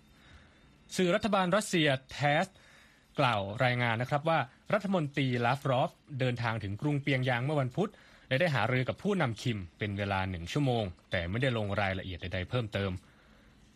[0.95, 2.45] สื่อรัฐบาลรัสเซียแทส
[3.19, 4.39] กล่าวรายงานนะครับว่า
[4.73, 7.89] รัฐมนตรีลาฟรอฟเดินทางถึงกรุงเปียงยางเมื่อวันพุธ
[8.27, 12.91] และได้หารือกับผู้นำคิมเป็นเวลาหนึ่งชั่วโมง แต่ไม่ได้ลงรายละเอียดใดๆเพิ่มเติม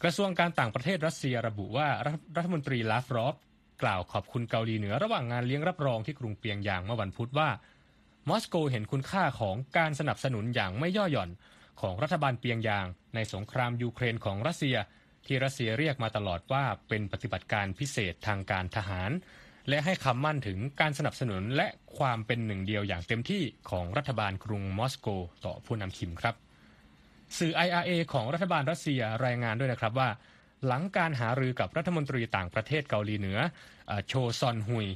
[0.03, 1.87] กระทรวงการต่างประเทศรัสเซียระบุว่า
[2.35, 3.35] รัฐมนตรีลาฟรอฟ
[3.83, 7.49] กล่าวขอบคุณเกาหลีเหนือระหว่างงานเลี้ยงรับรองที่กรุงเปียงยางเมื่อวันพุธว่า
[8.29, 11.29] มอสโกเห็นคุณค่าของการสนับสนุนอย่างไม่ย่อหย่อน
[11.81, 14.75] ของรัฐบาลเปียงยาง ในสงครามยูเครนของรัสเซีย
[15.27, 19.11] ที่รัสเซียเรียกมาตลอดว่าเป็นปฏิบัติการพิเศษทางการทหาร
[19.69, 25.07] และให้คำมั่นถึงการสนับสนุนและความเป็นหนึ่งเดียวอย่างเต็มที่ของรัฐบาลกรุงมอสโก
[25.45, 26.35] ต่อผู้นำคิมครับ
[27.37, 30.09] สื่อ IRA ของรัฐบาลรัสเซียรายงานด้วยนะครับว่า
[30.65, 33.39] หลังการหารือกับรัฐมนตรีต่างประเทศเกาหลีเหนือ
[34.07, 34.87] โชซอนฮุย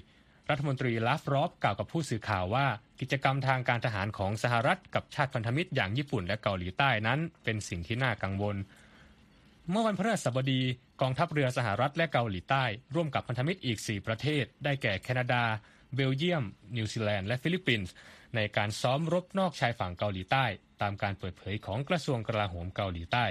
[0.50, 2.66] รัฐมนตรีลาฟรอฟกล่าวกับผู้สื่อข่าวว่า
[3.00, 8.56] กิจกรรมทางการทหารของสหรัฐกับชาติพันธมิตรอย่างญี่ปุ่นและเกาหลีใต้นั้น เป็นสิ่งที่น่ากังวล
[9.72, 10.62] เมื่อวันพฤหัสบดี
[11.02, 12.64] กองทัพเรือสหรัฐและเกาหลีใต้
[12.96, 15.44] ร่วมกับพันธมิตรอีก 4 ประเทศ ได้แก่แคนาดา
[15.96, 16.44] เบลเยียม
[16.78, 17.94] นิวซีแลนด์และฟิลิปปินส์
[18.36, 20.46] ในการซ้อมรบนอกชายฝั่งเกาหลีใต้
[20.82, 23.26] ตามการเปิดเผยของกระทรวงกลาโหมเกาหลีใต้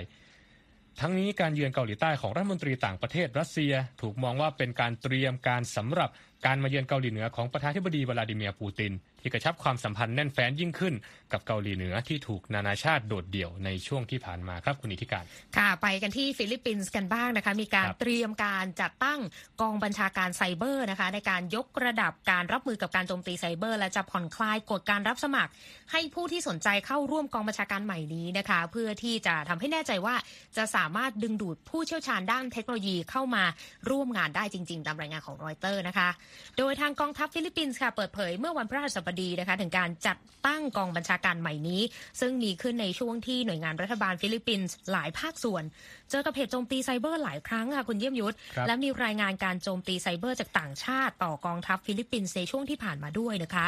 [1.00, 6.10] ทั้งนี้การเยือนเกาหลีใต้ของรัฐมนตรีต่างประเทศรัสเซีย ถูกมองว่าเป็นการเตรียมการสำหรับ
[6.46, 10.94] การมาเยือนเกาหลีเหนือของประธานาธิบดีวลาดิเมียร์ปูติน ที่กระชับความสัมพันธ์แน่นแฟ้นยิ่งขึ้น
[11.32, 15.24] กับเกาหลีเหนือที่ถูกนานาชาติโดดเดี่ยวในช่วงที่ผ่านมาครับคุณอิทธิการ
[15.56, 19.20] ค่ะไปกันที่ฟิลิปปินส์กันบ้างนะคะ มีการเตรียมการจัดตั้ง
[19.60, 25.50] กองบัญชาการไซเบอร์นะคะ ในการยกระดับการรับมือกับการโจมตีไซเบอร์ และจะผ่อนคลายกฎการรับสมัคร
[25.92, 30.14] ให้ผู้ที่สนใจเข้าร่วมกองบัญชาการใหม่นี้นะคะ เพื่อที่จะทำให้แน่ใจว่า
[30.56, 33.44] จะสามารถดึงดูดผู้เชี่ยวชาญด้านเทคโนโลยีเข้ามา
[33.90, 36.08] ร่วมงานได้จริง ๆ ตามรายงานของรอยเตอร์นะคะ
[36.58, 41.82] โดยทางกองทัพฟิลิปปินส์ค่ะเปิดเผยเมื่อวันพฤหัสบดีนะคะถึงการจัดตั้งกองบัญชาการใหม่นี้
[42.20, 45.64] ซึ่งมีขึ้นในช่วงที่หน่วยงานรัฐบาลฟิลิปปินส์หลายภาคส่วน
[46.10, 48.36] เจอกับเหตุโจมตีไซเบอร์หลายครั้งค่ะคุณเยี่ยมยุทธ
[48.66, 53.66] และมีรายงานการโจมตีไซเบอร์จากต่างชาติ ต่อกองทัพฟิลิปปินส์ในช่วงที่ผ่านมาด้วยนะคะ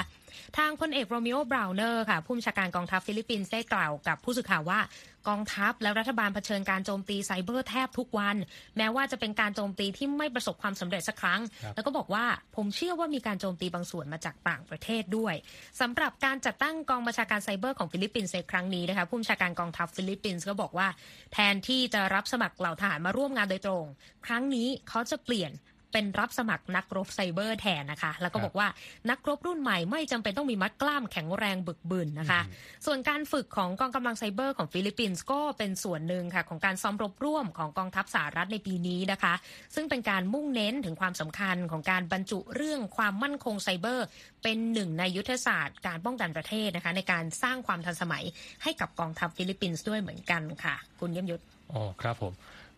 [0.58, 4.80] ทางพลเอกโรมิโอบราวเนอร์ค่ะผู้บัญชาการกองทัพฟิลิปปินส์ได้กล่าวกับผู้สื่อข่าวว่า
[5.28, 8.36] กองทัพและรัฐบาลเผชิญการโจมตีไซเบอร์แทบทุกวัน
[8.76, 11.40] แม้ว่าจะเป็นการโจมตีที่ไม่ประสบความสำเร็จสักครั้ง
[11.74, 12.24] แล้วก็บอกว่า
[12.56, 15.34] ผมเชื่อว่ามีการโจมตีบางส่วนมาจากต่างประเทศด้วย
[15.80, 20.88] สำหรับการจัดตั้งกองบัญชาการไซเบอร์ของฟิลิปปินส์ในครั้งนี้นะคะผู้บัญชาการกองทัพฟิลิปปินส์ก็บอกว่า
[21.32, 23.84] แทนที่จะรับสมัครเหล่าทหารมาร่วมงานโดยตรง
[24.26, 25.52] ครั้งนี้เขาจะเปลี่ยน
[25.92, 28.68] เป็นรับสมัครนักรบไซเบอร์แทนนะคะ แล้วก็บอกว่า
[29.10, 32.40] นักรบรุ่นใหม่ไม่จำเป็นต้องมีมัดกล้ามแข็งแรงบึกบึนนะคะ
[32.86, 39.34] ส่วนการฝึกของกองกำลังไซเบอร์ของฟิลิปปินส์ก็เป็นส่วนหนึ่งค่ะ ของการซ้อมรบร่วมของกองทัพสหรัฐในปีนี้นะคะ
[39.74, 44.06] ซึ่งเป็นการมุ่งเน้นถึงความสำคัญของการบรรจุเรื่องความมั่นคงไซเบอร์
[44.42, 48.24] เป็นหนึ่งในยุทธศาสตร์การป้องกันประเทศนะคะ ในการสร้างความทันสมัย
[48.62, 52.32] ให้กับกองทัพฟิลิปปินส์ด้วยเหมือนกันค่ะ คุณเยี่ยมยุทธอ๋อครับผม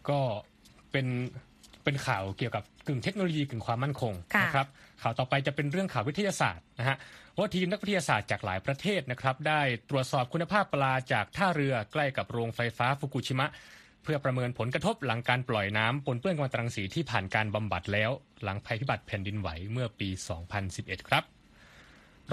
[0.09, 0.19] ก็
[0.93, 1.07] เป็น
[1.85, 4.69] เป็นข่าวเกี่ยวกับกึ่งเทคโนโลยีกึ่งความมั่นคงนะครับ
[5.03, 6.97] ข่าวต่อไปจะเป็นเรื่องข่าววิทยาศาสตร์นะฮะ
[7.39, 13.49] ว่าทีมนักวิทยาศาสตร์จากหลายประเทศนะครับได้ตรวจสอบคุณภาพปลาจากท่าเรือใกล้กับโรงไฟฟ้าฟุกุชิมะ
[14.03, 18.11] เพื่อประเมินผลกระทบหลังการปล่อยน้ำปนเปื้อนกัมมันตรังสีที่ผ่านการบำบัดแล้ว
[18.43, 20.09] หลังภัยพิบัติแผ่นดินไหวเมื่อปี
[20.59, 21.25] 2011 ครับ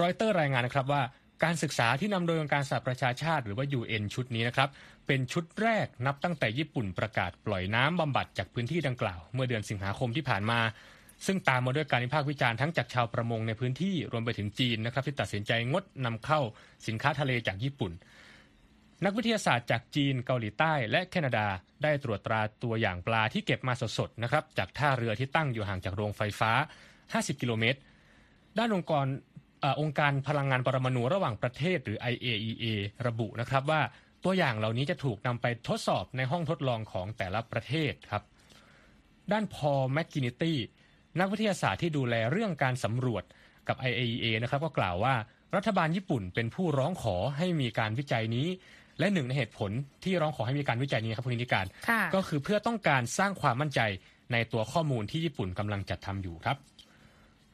[0.00, 1.02] รอยเตอร์รายงานนะครับว่า
[1.44, 4.68] การศึกษาที่นำโดยองค์การสหประชาชาติหรือว่า UN ชุดนี้นะครับ
[5.06, 10.60] เป็นชุดแรกนับตั้งแต่ญี่ปุ่นประกาศปล่อยน้ำบำบัดจากพื้นที่ดังกล่าว เมื่อเดือนสิงหาคมที่ผ่านมา
[11.26, 16.40] ซึ่งตามมาด้วยการวิพากษ์วิจารณ์ทั้งจากชาวประมงในพื้นที่รวมไปถึงจีนนะครับที่ตัดสินใจงดนำเข้า
[16.86, 17.92] สินค้าทะเลจากญี่ปุ่น
[19.04, 21.46] นักวิทยาศาสตร์จากจีนเกาหลีใต้ และแคนาดา
[21.82, 26.52] ได้ตรวจตราตัวอย่างปลาที่เก็บมาสดๆนะครับจากท่าเรือที่ตั้งอยู่ห่างจากโรงไฟฟ้า
[26.96, 27.78] 50 กิโลเมตร
[28.58, 29.06] ด้านองค์กร
[29.80, 32.64] องค์การพลังงานปรมาณูระหว่างประเทศหรือ IAEA
[33.06, 33.80] ระบุนะครับว่า
[34.24, 38.22] ตัวอย่างเหล่านี้จะถูกนำไปทดสอบในห้องทดลองของแต่ละประเทศครับ
[39.32, 40.58] ด้านพอแมกกินิตี้
[41.20, 43.24] นักวิทยาศาสตร์ที่ดูแลเรื่องการสำรวจ
[43.68, 45.14] กับ IAEA นะครับก็กล่าวว่า
[45.56, 48.46] รัฐบาลญี่ปุ่นเป็นผู้ร้องขอให้มีการวิจัยนี้
[48.98, 49.70] และหนึ่งในเหตุผล
[50.04, 51.66] ที่ร้องขอให้มีการวิจัยนี้ครับคุณนิการ
[52.14, 53.80] ก็คือเพื่อต้องการสร้างความมั่นใจ
[54.32, 56.56] ในตัวข้อมูลที่ญี่ปุ่นกำลังจัดทำอยู่ครับ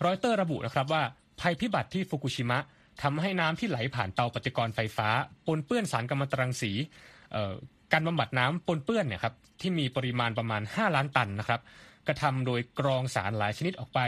[0.05, 1.03] รอยเตอร์ระบุนะครับว่า
[1.41, 2.59] ภัยพิบัติที่ฟุกุชิมะ
[3.03, 5.09] ทำให้น้ำที่ไหลผ่านเตาปฏิกรณ์ไฟฟ้า
[5.47, 6.73] ปนเปื้อนสารกัมมันตรังสี
[7.93, 11.61] การบำบัดน้ำปนเปื้อนเนี่ยครับที่มีปริมาณประมาณ 5 ล้านตันนะครับ
[12.07, 14.01] กระทำโดยกรองสารหลายชนิดออกไป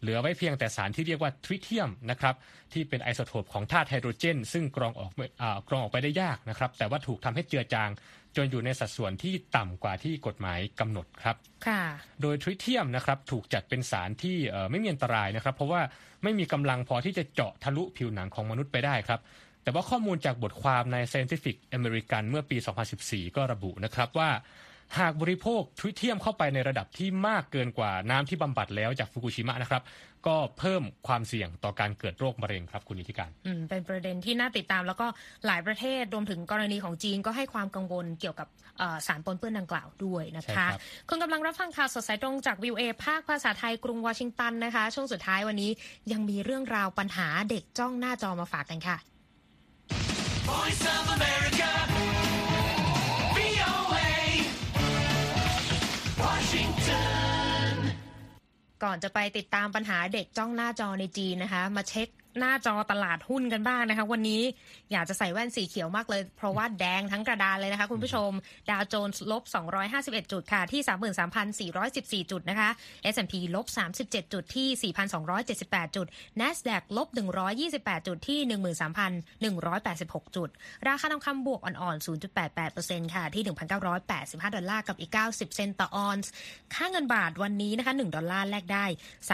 [0.00, 2.34] เหลือไว้เพียงแต่สารที่เรียกว่าทริเทียมนะครับ
[2.72, 5.10] ที่เป็นไอโซโทปของธาตุไฮโดรเจน ซึ่งกรองออก
[5.42, 7.90] อกรองออกไปได้ยากนะครับแต่ว่าถูกทำให้เจือจาง
[8.36, 11.82] จนอยู่ในสัดส่วนที่ต่ำกว่าที่กฎหมายกำหนดครับค่ะ
[12.22, 14.36] โดยทริเทียมนะครับถูกจัดเป็นสารที่
[14.70, 15.80] ไม่มีอันตรายนะครับ เพราะว่า
[16.22, 19.20] ไม่มีกำลังพอที่จะเจาะทะลุผิวหนังของมนุษย์ไปได้ครับ
[19.62, 22.56] แต่ว่าข้อมูลจากบทความใน Scientific American เมื่อปี
[22.96, 24.30] 2014 ก็ระบุนะครับว่า
[24.98, 29.82] หากบริโภคทริเทียมเข้าไปในระดับที่มากเกินกว่าน้ำที่บำบัดแล้วจากฟุกุชิมะนะครับ
[30.26, 35.06] ก็เพิ่มความเสี่ยงต่อการเกิดโรคมะเร็งครับคุณนิติการอืมเป็นประเด็นที่น่าติดตามแล้วก็
[35.46, 38.48] หลายประเทศรวมถึงกรณีของจีนก็ให้ความกังวลเกี่ยวกับ
[39.06, 40.66] สารปนเปื้อนดังกล่าวด้วยนะคะ
[41.08, 45.70] คุณกำลังรับฟังข่าวสดสายตรงจากวิวเอภาคภาษาไทยกรุงวอชิงตันนะคะ ช่วงสุดท้ายวันนี้
[46.12, 48.96] ยังมีเรื่องราวปัญหาเด็กจ้องหน้าจอมาฝากกันค่ะ
[50.48, 51.70] Voice of America
[58.82, 64.42] ก่อนจะไปติดตามปัญหาเด็กจ้องหน้าจอในจีนนะคะ มาเช็ค หน้าจอตลาดหุ้นกันบ้างนะคะ วันนี้
[64.92, 68.30] อยากจะใส่แว่นสีเขียวมากเลย เพราะว่าแดงทั้งกระดานเลยนะคะ คุณผู้ชม
[68.70, 69.42] ดาวโจนส์ลบ
[69.88, 71.70] 251 จุดค่ะ ที่
[72.26, 72.70] 33,414 จุดนะคะ
[73.14, 73.66] S&P ลบ
[73.98, 74.92] 37 จุดที่
[75.46, 76.06] 4,278 จุด
[76.40, 77.08] NASDAQ ลบ
[77.58, 78.40] 128 จุดที่
[79.42, 80.48] 13,186 จุด
[80.88, 82.06] ราคาทองคำบวกอ่อนๆ
[82.58, 83.44] 0.88%ค่ะ ที่
[83.98, 86.30] 1,985 ดอลลาร์กับอีก 90 เซนต์ต่อออนซ์
[86.74, 88.86] ค่าเงินบาทวันนี้นะคะ 1 ดอลลาร์แลกได้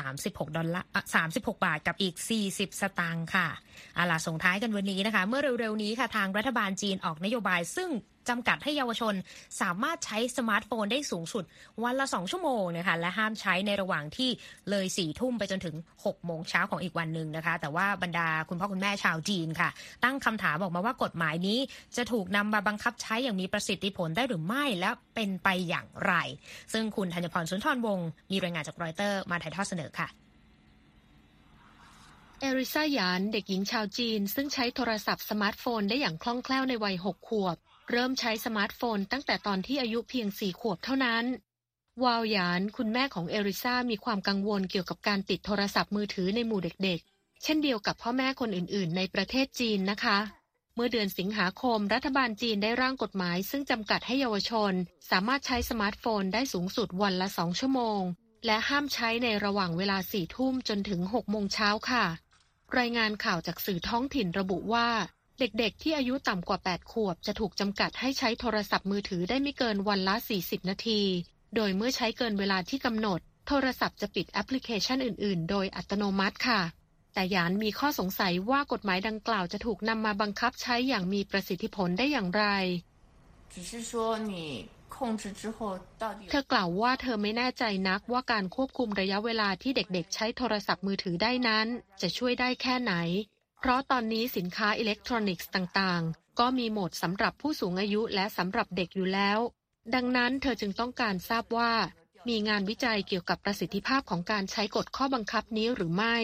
[0.04, 0.88] 36 ดอลลาร์
[1.34, 2.14] 36 บาทกับอีก
[2.50, 3.48] 40 สตางค์ค่ะ
[3.96, 7.90] เอาล่ะส่งท้ายกันวันนี้นะคะ เมื่อเร็วๆนี้ค่ะทางรัฐบาลจีนออกนโยบาย ซึ่ง
[8.29, 9.14] จำกัดให้เยาวชน
[9.61, 11.44] สามารถใช้สมาร์ทโฟนได้สูงสุด
[11.85, 14.31] วันละ 2 ชั่วโมงนะคะและห้ามใช้ในระหว่างที่
[14.70, 19.68] เลย4ี่ทุ่มไปจนถึง6โมงเช้าของอีกวันหนึ่งนะคะ แต่ว่าบรรดาคุณพ่อคุณแม่ชาวจีนค่ะ
[20.05, 21.59] ตั้งคำถามบอกมาว่ากฎหมายนี้
[21.96, 26.12] จะถูกนำมาบังคับใช้อย่างมีประสิทธิผลได้หรือไม่และเป็นไปอย่างไร
[26.72, 30.09] ซึ่งคุณธัญพรสุนทรวงศ์มีรายงานจากรอยเตอร์มาถ่ายทอดเสนอค่ะ
[32.40, 37.57] เอริซาหยานเด็กหญิงชาวจีน ซึ่งใช้โทรศัพท์สมาร์ทโฟนได้อย่างคล่องแคล่วในวัยหกขวบ
[37.90, 41.24] เริ่มใช้สมาร์ทโฟนตั้งแต่ตอนที่อายุเพียงสี่ขวบเท่านั้น
[42.05, 50.18] วาวหยาน คุณแม่ของเอริซามีความกังวลเกี่ยวกับการติดโทรศัพท์มือถือในหมู่เด็กๆ เช่นเดียวกับพ่อแม่คนอื่นๆ ในประเทศจีนนะคะ
[50.74, 54.72] เมื่อเดือนสิงหาคม รัฐบาลจีนได้ร่างกฎหมาย ซึ่งจำกัดให้เยาวชน
[55.11, 58.03] สามารถใช้สมาร์ทโฟนได้สูงสุดวันละสองชั่วโมง
[58.46, 62.05] และห้ามใช้ในระหว่างเวลาสี่ทุ่มจนถึงหกโมงเช้าค่ะ
[62.78, 64.88] รายงานข่าวจากสื่อท้องถิ่นระบุว่า
[65.38, 71.02] เด็กๆ ที่อายุต่ำกว่า 8 ขวบ จะถูกจำกัดให้ใช้โทรศัพท์มือถือได้ไม่เกินวันละ 40 นาที
[71.54, 76.61] โดยเมื่อใช้เกินเวลาที่กำหนด โทรศัพท์จะปิดแอปพลิเคชันอื่น ๆ โดยอัตโนมัติค่ะ
[77.14, 82.44] แต่ยานมีข้อสงสัยว่ากฎหมายดังกล่าวจะถูกนำมาบังคับใช้อย่างมีประสิทธิผลได้อย่างไร
[86.31, 91.66] เธอกล่าวว่าเธอไม่แน่ใจนักว่าการควบคุมระยะเวลาที่เด็กๆ ใช้โทรศัพท์มือถือได้นั้น
[92.01, 92.94] จะช่วยได้แค่ไหน
[93.59, 99.38] เพราะตอนนี้สินค้าอิเล็กทรอนิกส์ต่างๆ ก็มีโหมดสำหรับผู้สูงอายุและสำหรับเด็กอยู่แล้ว
[99.94, 101.72] ดังนั้นเธอจึงต้องการทราบว่า
[102.29, 106.16] มีงานวิจัยเกี่ยวกับประสิทธิภาพของการใช้กฎข้อบังคับนี้หรือไม่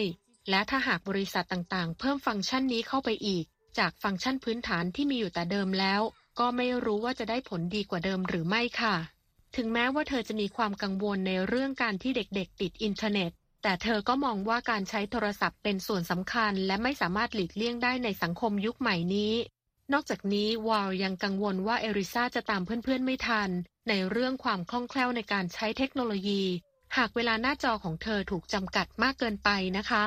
[0.49, 3.45] และถ้าหากบริษัทต่างๆ เพิ่มฟังก์ชันนี้เข้าไปอีก
[3.77, 6.01] จากฟังก์ชันพื้นฐานที่มีอยู่แต่เดิมแล้ว
[6.39, 8.95] ก็ไม่รู้ว่าจะได้ผลดีกว่าเดิมหรือไม่ค่ะ
[9.55, 13.31] ถึงแม้ว่าเธอจะมีความกังวลในเรื่องการที่เด็กๆ ติดอินเทอร์เน็ต
[13.63, 19.33] แต่เธอก็มองว่าการใช้โทรศัพท์เป็นส่วนสำคัญ และไม่สามารถหลีกเลี่ยงได้ในสังคมยุคใหม่นี้
[19.93, 23.49] นอกจากนี้วอลยังกังวลว่าเอริซาจะตามเพื่อนๆไม่ทัน
[23.89, 26.43] ในเรื่องความคล่องแคล่วในการใช้เทคโนโลยี
[26.97, 30.03] หากเวลาหน้าจอของเธอถูกจำกัดมากเกินไปนะคะ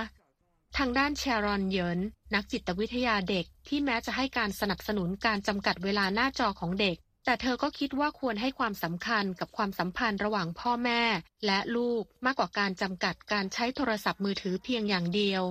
[0.77, 1.99] ทางด้านแชรอนเยิน
[2.35, 11.03] นักจิตวิทยาเด็กที่แม้จะให้การสนับสนุนการจำกัดเวลาหน้าจอของเด็ก แต่เธอก็คิดว่าควรให้ความสำคัญกับความสัมพันธ์ระหว่างพ่อแม่
[11.47, 15.43] และลูกมากกว่าการจำกัดการใช้โทรศัพท์มือถือเพียงอย่างเดียว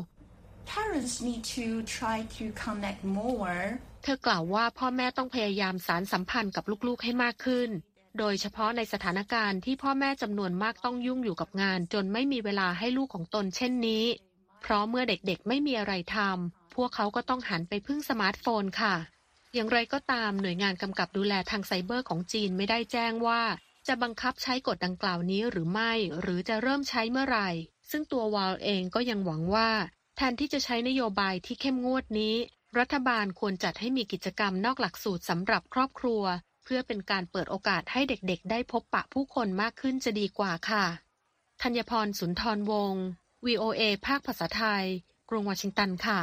[0.74, 3.60] Parents need to try to connect more
[4.04, 7.70] เธอกล่าวว่าพ่อแม่ต้องพยายามสานสัมพันธ์กับลูกๆให้มากขึ้น
[8.20, 14.06] โดยเฉพาะในสถานการณ์ที่พ่อแม่จำนวนมากต้องยุ่งอยู่กับงาน จนไม่มีเวลาให้ลูกของตนเช่นนี้
[14.62, 18.96] เพราะเมื่อเด็กๆไม่มีอะไรทำพวกเขาก็ต้องหันไปพึ่งสมาร์ทโฟนค่ะ
[19.54, 23.42] อย่างไรก็ตามหน่วยงานกำกับดูแลทางไซเบอร์ของจีนไม่ได้แจ้งว่า
[23.88, 27.50] จะบังคับใช้กฎดังกล่าวนี้หรือไม่ หรือจะเริ่มใช้เมื่อไหร่
[27.92, 29.70] ซึ่งตัววาลเองก็ยังหวังว่า
[30.16, 32.36] แทนที่จะใช้นโยบายที่เข้มงวดนี้
[32.80, 36.24] รัฐบาลควรจัดให้มีกิจกรรมนอกหลักสูตรสำหรับครอบครัว
[36.64, 40.86] เพื่อเป็นการเปิดโอกาสให้เด็กๆ ได้พบปะผู้คนมากขึ้นจะดีกว่าค่ะ
[41.62, 43.06] ธัญพรสุนทรวงศ์
[43.46, 44.84] VOA ภาคภาษาไทย
[45.30, 46.20] กรุงวอชิงตันค่ะ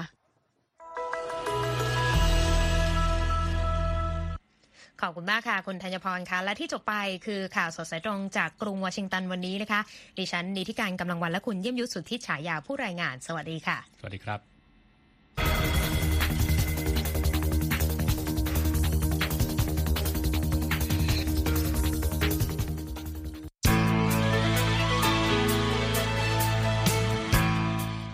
[5.00, 6.94] ขอบคุณมากค่ะ คุณธัญพรคะและที่จบไป
[7.26, 9.80] คือข่าวสดสายตรงจากกรุงวอชิงตันวันนี้นะคะ
[10.18, 14.53] ดิฉันนิติการกำลังวันและคุณเยี่ยมยุทธสุทธิฉายาผู้รายงาน สวัสดีค่ะ สวัสดีครับ